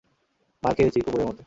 [0.63, 1.39] মার খেয়েছি, কুকুরের মত।